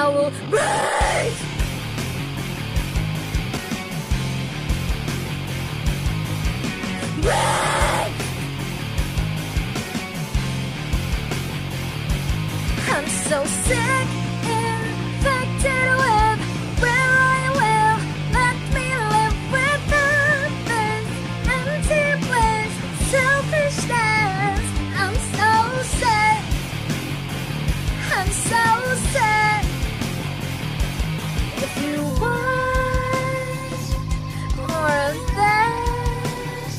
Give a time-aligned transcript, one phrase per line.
[0.00, 1.34] I will break.
[7.20, 8.12] Break.
[12.90, 13.87] I'm so sick.
[31.82, 33.78] You want
[34.56, 36.74] more of this,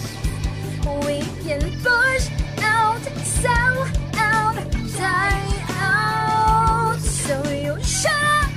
[1.06, 2.26] we can push
[2.62, 3.78] out, sell
[4.16, 4.56] out,
[4.98, 7.00] die out.
[7.00, 8.50] So you shut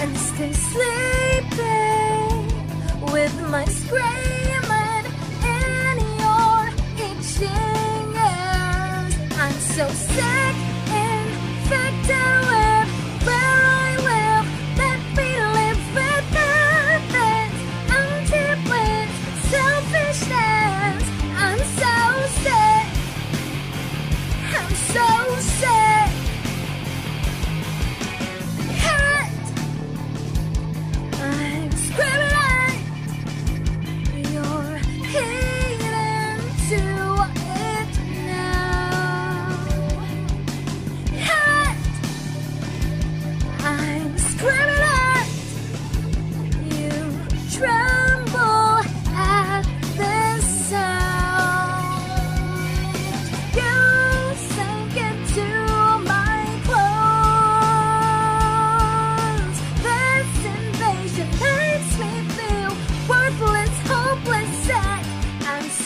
[0.00, 2.36] and stay sleeping
[3.12, 4.67] with my screaming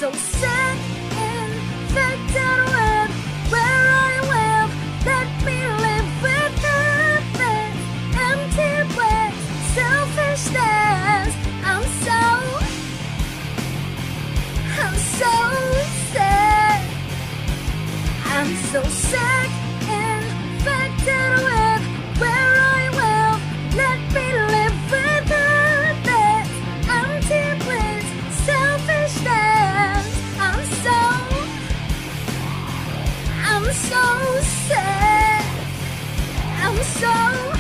[0.03, 0.79] So sick,
[1.15, 3.11] infected with
[3.53, 4.71] where I live.
[5.07, 7.77] Let me live without this
[8.29, 9.35] empty bliss,
[9.79, 11.31] selfishness.
[11.71, 12.21] I'm so,
[14.83, 15.35] I'm so
[16.11, 16.83] sick.
[18.35, 19.42] I'm so sick,
[33.73, 35.47] so sick.
[36.61, 37.53] I'm so,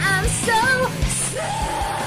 [0.00, 1.97] I'm so sick.